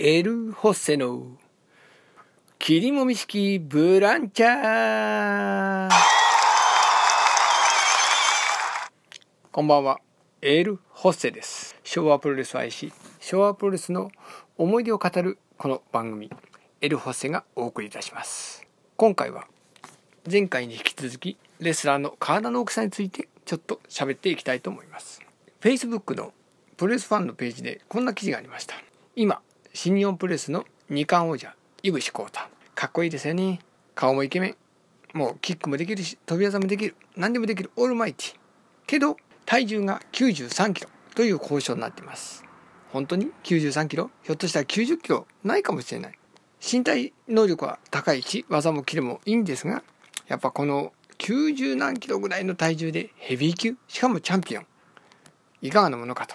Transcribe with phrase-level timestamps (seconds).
[0.00, 1.26] エル・ホッセの
[2.60, 5.90] 切りもみ式ブランチャー
[9.50, 9.98] こんばんは、
[10.40, 11.74] エル・ホッセです。
[11.82, 14.12] 昭和プロレスを愛し、昭和プロレスの
[14.56, 16.30] 思い出を語るこの番組、
[16.80, 18.64] エル・ホッセがお送りいたします。
[18.96, 19.48] 今回は、
[20.30, 25.20] 前回に引き続き、レスラーの体の大きさについてちょっと喋っていきたいと思います。
[25.60, 26.32] Facebook の
[26.76, 28.76] プロレスファンのページでこんな記事がありました。
[29.16, 29.42] 今、
[29.80, 31.54] 新日本プロレスの二冠王者、
[31.84, 32.40] 井伏浩太。
[32.74, 33.60] かっこいいですよね。
[33.94, 34.56] 顔もイケメン。
[35.16, 36.96] もうキックもできるし、飛び技もできる。
[37.14, 37.70] 何でもできる。
[37.76, 38.34] オールマイティ。
[38.88, 42.44] けど、体重が93キロという交渉になっています。
[42.90, 44.10] 本当に？93キロ？
[44.24, 45.28] ひょっとしたら90キロ？
[45.44, 46.18] ないかもしれない。
[46.60, 49.84] 身体能力は高いし、技もキレもいいんですが、
[50.26, 54.66] やっぱこの90何キロぐらいの体重でヘビー級、しかもチャンピオン。
[55.62, 56.34] いかがなものかと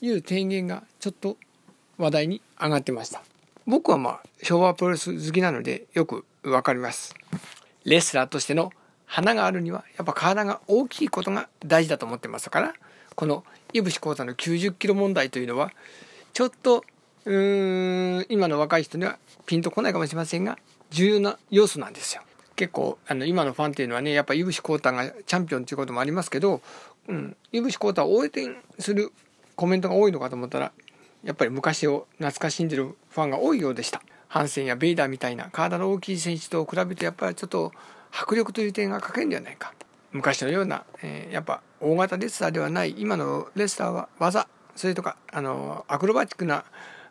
[0.00, 1.36] いう提言がちょっと
[1.98, 3.22] 話題に上がってました。
[3.66, 7.14] 僕はまあ昭和プロレス好きなのでよくわかります。
[7.84, 8.72] レスラーとしての
[9.06, 12.74] 花があるにはやっぱ体が大きいことが大事だと思ってますから
[13.14, 15.72] この井伏浩太の90キロ問題というのは
[16.32, 16.84] ちょっと
[17.24, 20.58] うーん今の若い人にはピンとこないかもしれませんが
[20.90, 22.22] 重要な要素なんですよ。
[22.56, 26.60] 結構あの今のファンっていうのはねやっぱ井伏浩太がチャンピオンということもありますけど、
[27.08, 28.30] うん、井伏浩太を応援
[28.78, 29.12] する
[29.56, 30.72] コメントが多いのかと思ったら
[31.24, 34.02] やっぱり昔を懐かしんでるファンが多いようでした。
[34.28, 37.72] ハンセンやベイダーみたいな体の大きい選手と比べてやっぱりちょっと
[38.10, 39.72] 迫力という点が欠けるんではないか。
[40.12, 46.64] 昔のような、えーやっぱ大型レスラーではない今のレスラーは技それとかあのアクロバティックな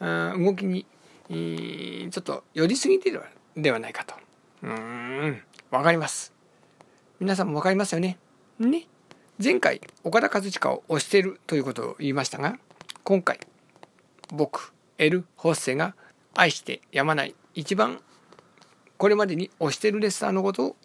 [0.00, 0.84] うん動きに、
[1.30, 3.22] えーちょっと寄りすぎている
[3.56, 4.14] ではないかと。
[4.62, 6.32] うんわかります。
[7.20, 8.18] 皆さんもわかりますよね。
[8.58, 8.86] ね。
[9.42, 12.58] 前回岡田和親を推しているということを言いましたが
[13.04, 13.38] 今回
[14.32, 15.94] 僕エル・ホッセが
[16.34, 18.00] 愛してやまない一番
[18.96, 20.76] これまでに推してるレスラーのことを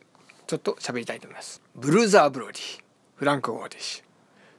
[0.48, 1.62] ちょっと喋りたいと思います。
[1.76, 2.84] ブルーザー・ブロディ
[3.16, 4.04] フランク・ウォーディッシュ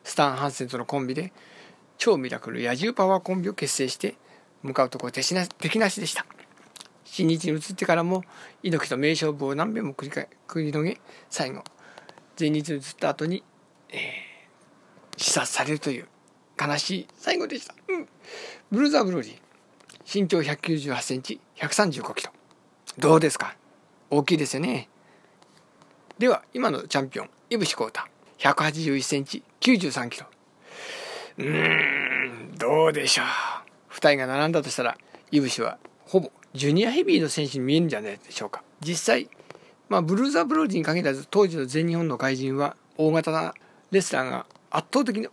[0.03, 1.33] スタン・ハンセンとのコンビで
[1.99, 4.17] 超ミラクル野獣パワーコンビを結成して
[4.62, 6.27] 向かうところ敵な敵なしでした
[7.05, 8.25] 新日に移ってからも
[8.62, 11.00] 猪木と名勝負を何遍も繰り返繰り広げ
[11.31, 11.62] 最後
[12.37, 13.44] 全日に移った後に、
[13.91, 16.09] えー、視察されるという
[16.60, 17.09] 悲しい。
[17.16, 18.09] 最後でした、うん、
[18.70, 19.38] ブルーザー・ブロディ
[20.06, 22.32] 身長198センチ135キロ。
[22.98, 23.56] どうですか？
[24.10, 24.88] 大きいですよね。
[26.19, 28.00] では今のチャンピオン井伏浩太
[28.38, 30.26] 181センチ93キロ。
[31.38, 33.26] うーんどうでしょう。
[33.93, 34.97] 2人が並んだとしたら
[35.32, 38.62] 井伏はほぼジュニアヘビーの選手に見えるんじゃないでしょうか。
[38.81, 39.28] 実際
[39.88, 43.54] まあブルーザー・ブロディに限らず当時の全日本の外人は大型な
[43.91, 45.28] レスラーが圧倒的に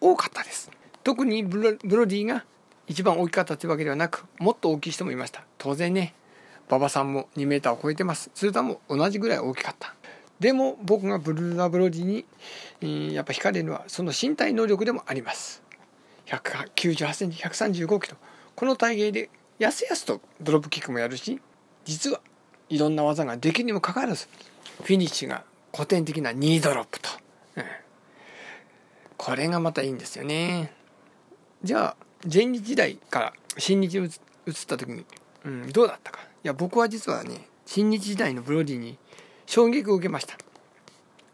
[0.00, 0.70] 多かったです。
[1.02, 2.44] 特にブロブロディが
[2.86, 5.44] 一番大きかったというわけではなくもっと大きい人もいました。
[5.58, 6.14] 当然ね
[6.68, 8.30] 馬場さんも2メーターを超えてます。
[8.34, 9.94] 鶴田も同じぐらい大きかった。
[10.38, 12.24] でも僕がブルーザ・ブロディに、
[12.80, 15.62] えーやっぱ惹かれるのはその身体能力でもあります。
[16.26, 18.16] 198センチ135キロ。
[18.54, 21.40] この体型でやすやすとドロップキックもやるし
[21.84, 22.20] 実は
[22.68, 24.26] いろんな技ができるにもかかわらず
[24.82, 25.44] フィニッシュが
[25.74, 26.99] 古典的なニードロップ、
[29.20, 30.72] これがまたいいんですよね。
[31.62, 31.96] じゃあ
[32.32, 34.12] 前日時代から新日に移っ
[34.66, 35.04] た時に、
[35.44, 36.20] うん、どうだったか。
[36.42, 38.96] いや僕は実はね新日時代のブロディに
[39.44, 40.38] 衝撃を受けました。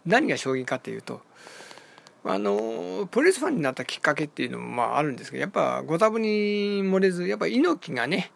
[0.05, 1.21] 何が衝撃かっていうと
[2.25, 8.33] あのプロレスファンになったきっかけっていうのもまああるんですけどやっぱご多分に漏れずやっぱ猪木がね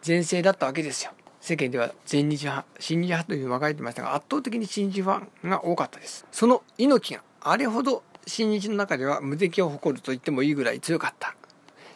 [0.00, 1.12] 全盛だったわけですよ。
[1.42, 6.24] 世間では全日派新日派というふうに分かれてましたが圧倒的に新日ファンが多かったです。
[6.32, 11.34] その猪木があれほど新日の中では無敵を誇ると言ってもいいぐらい強かった。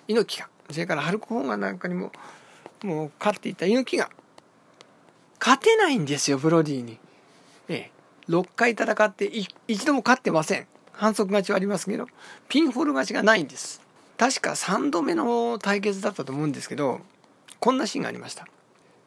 [0.06, 0.48] 猪木が。
[0.70, 2.12] それからハルク・ホーガなんかにも
[2.82, 3.66] もう勝っていた。
[3.66, 4.10] 猪木が。
[5.40, 6.98] 勝てないんですよブロディに。
[7.68, 7.90] ええ。
[8.28, 9.24] 6回戦って
[9.66, 10.66] 一度も勝ってません。
[10.98, 12.06] 反則勝ちはありますけど
[12.48, 13.80] ピンフォール勝ちがないんです。
[14.16, 17.00] 確か3度目の対決だったと思うんですけど
[17.60, 18.48] こんなシーンがありました、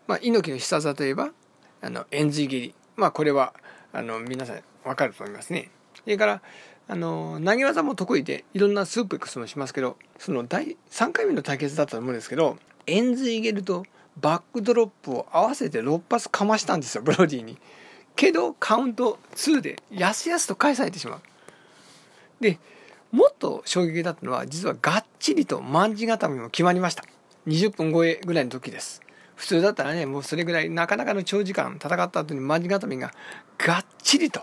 [0.08, 1.32] まあ、猪木の必殺技といえば
[1.82, 2.74] あの円髄蹴り。
[2.96, 3.54] まあこれは
[3.92, 5.70] あの皆さん分かると思いますね。
[5.96, 6.42] それから
[6.88, 12.58] あの投げ技も得意でいろんなスープエクスもしますけどその第3回目の対決だったと思うんですけど
[12.88, 13.86] 円髄蹴ると
[14.18, 17.58] バックドロップを合わせて6発かましたんですよブロディに。
[18.16, 21.22] けどカウント2でやすやすと返されてしまう。
[22.42, 22.60] で
[23.12, 27.04] もっと衝撃だったのは実はがっちりと卍固めも決まりました。
[27.48, 29.02] 20分超えぐらいの時です。
[29.36, 33.12] 普通だったらねもうそれぐらいなかなかの長時間戦った後に卍固めが
[33.58, 34.42] がっちりと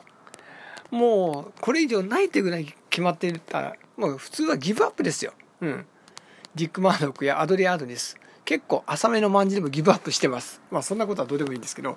[0.91, 5.33] もうこれ以上ないってぐらい決まっていたらもう普通はギブアップですよ。
[5.61, 5.87] うん。
[6.55, 8.17] ディック・マードックやアドリアードニス。
[8.45, 10.61] 結構浅めのまんじでもギブアップしてます。
[10.71, 11.97] まあそんなことはどうでもいいんですけど。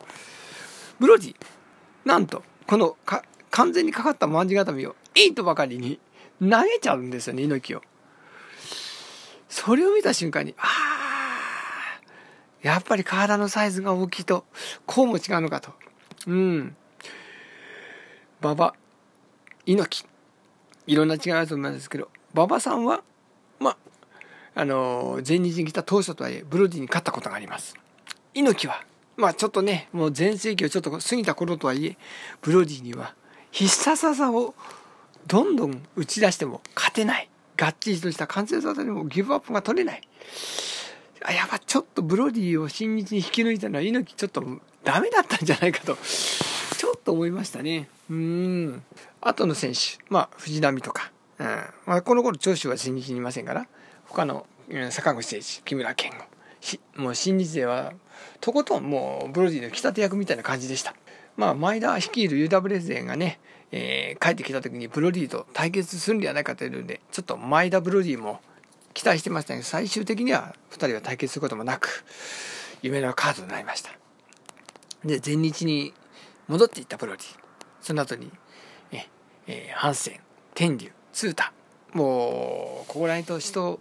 [0.99, 1.35] ブロディ
[2.05, 5.99] なんとこのか完全にかかったまんじ固めを8ばかりに
[6.39, 7.81] 投げちゃうんですよね猪木を。
[9.49, 12.01] それを見た瞬間にああ
[12.61, 14.45] やっぱり体のサイズが大きいと
[14.85, 15.71] こうも違うのかと。
[16.27, 16.75] うん。
[18.41, 18.73] 馬場
[19.65, 20.07] 猪木。
[20.87, 23.03] いろんな違いがあると思うんですけど馬場さんは
[23.59, 23.77] まあ
[24.55, 27.75] あの前日に来た当初とはいえブロディに勝ったことがあります。
[28.33, 28.83] 猪木は
[29.15, 31.97] まあちょっとねもう全盛期をちょっと過ぎた頃とはいえ
[32.41, 33.13] ブロディには
[33.51, 34.55] 必殺技を
[35.27, 37.29] どんどん打ち出しても勝てない。
[37.57, 40.01] がっちりとした完成技でもギブアップが取れない。
[41.23, 44.43] あやっぱちょっとブロディを新日に引き抜いたのは猪木ちょっと
[44.83, 45.95] ダメだったんじゃないかと。
[46.81, 47.89] ちょっと思いましたね。
[48.09, 48.81] うん。
[49.21, 51.45] 後の選手まあ藤波とか、うん。
[51.85, 53.67] まあ、この頃長州は新日にいませんから。
[54.05, 54.47] 他の
[54.89, 56.11] 坂口誠二木村健
[56.97, 56.99] 吾。
[56.99, 57.93] もう新日勢は
[58.39, 60.95] とことんもうブロディの来たて役みたいな感じでした。
[61.37, 63.39] まあ前田率いる UW 勢がね、
[63.71, 68.41] えー、帰ってきた時にブロディと対決するんではないかというのでちょっと前田ブロディも
[68.95, 72.03] 期待してましたけど最終的には2人は対決することもなく
[72.81, 73.91] 夢のカードになりました。
[75.05, 75.93] で前日に
[76.51, 77.21] 戻っていったブロディ
[77.79, 78.29] その後に
[78.91, 79.07] え、
[79.47, 80.19] えー、ハンセン
[80.53, 81.53] 天竜ツータ
[81.93, 83.79] もうここら辺と人を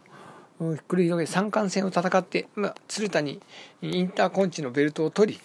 [0.60, 3.40] 繰り広げ三冠戦を戦って、まあ、鶴田に
[3.82, 5.40] インターコンチのベルトを取り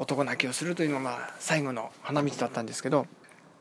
[0.00, 3.06] 男泣きをするというのがまあ最後の花道だったんですけど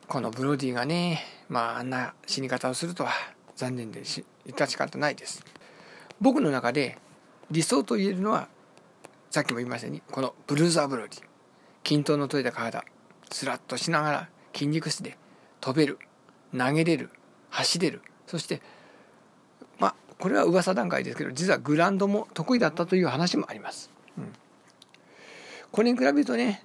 [0.08, 3.12] このブロディがね、まあ、あんな死に方をするとは
[3.56, 5.46] 残念でし致し方ないです。
[6.20, 6.98] 僕の中で
[7.52, 8.48] 理想と言えるのは
[9.30, 11.24] さっきも言いましたようにこのブルーザーブロディ。
[11.84, 12.86] 均等の取れた体。
[13.32, 15.18] スラッとしながら筋肉質で
[15.62, 16.00] 飛べる
[16.58, 17.10] 投げれる
[17.50, 18.02] 走れる。
[18.28, 18.62] そして
[19.80, 24.34] まあこれは噂段階ですけど実はグラウンドも得意だったという話もあります、うん、
[25.72, 26.64] これに比べるとね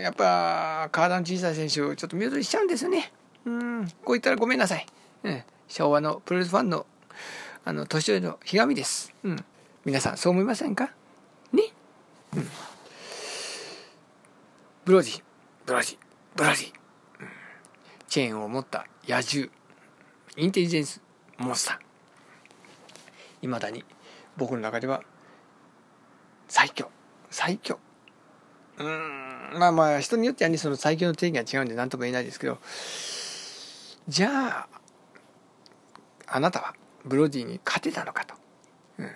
[0.00, 3.12] やっぱ体の小さい選手をちょっと見劣りしちゃうんですよね。
[3.44, 3.88] うん。
[4.04, 4.86] こう言ったらごめんなさい、
[5.24, 6.86] うん、昭和のプロレスファンの
[7.64, 9.44] あの年寄りのひがみです、うん、
[9.84, 10.92] 皆さんそう思いませんか？
[11.52, 11.64] ね、
[12.34, 12.48] うん、
[14.84, 15.22] ブロディ
[15.70, 15.96] ブロディ
[16.34, 16.66] ブロディ、
[17.20, 17.28] うん、
[18.08, 19.48] チェーンを持った野獣。
[20.36, 21.00] インテリジェンス
[21.38, 23.44] モンスター。
[23.44, 23.84] いまだに
[24.36, 25.04] 僕の中では
[26.48, 26.90] 最強。
[27.30, 27.78] 最強。
[28.78, 29.58] うん。
[29.60, 32.58] まあまあ人によってはねその最強の定義が違うんで何とも言えないですけど。
[34.08, 34.68] じゃあ
[36.26, 36.74] あなたは
[37.04, 38.34] ブロディに勝てたのかと、
[38.98, 39.10] うん、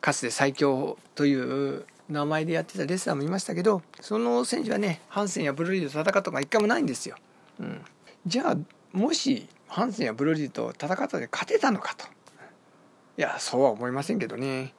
[0.00, 7.16] かつて最強という名前でやってたレスラーもいましたけどその選手はねハンセンやブロディと戦ったとか一回もないんですよ、
[7.58, 7.80] うん、
[8.26, 8.56] じゃあ
[8.92, 12.04] もしハンセンやブロディと戦ったで勝てたのかと。
[13.16, 14.74] いやそうは思いませんけどね。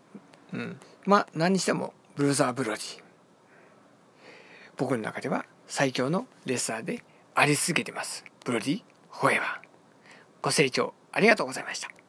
[0.53, 0.79] うん。
[1.05, 3.01] まあ何にしてもブルーザー・ブロディ
[4.75, 7.03] 僕の中では最強のレスラーで
[7.35, 8.25] あり続けてます。
[8.43, 9.45] ブロディ・ホエバー。
[10.41, 12.00] ご清聴ありがとうございました。